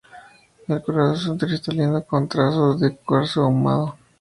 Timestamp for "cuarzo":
0.81-1.37, 2.97-3.43